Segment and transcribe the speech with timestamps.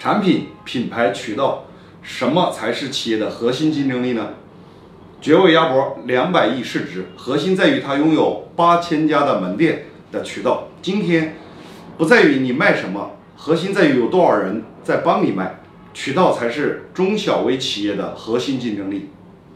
[0.00, 1.66] 产品品牌渠道
[2.00, 4.30] 什么才是企业的核心竞争力呢？
[5.20, 10.68] 绝味鸭脖两百亿市值核心在于它拥有八千家的门店的渠道。
[10.80, 11.36] 今天
[11.98, 15.60] 不在于你卖什么核心在于有多少人在帮你卖
[15.92, 19.10] 渠道才是中小微企业的核心竞争力。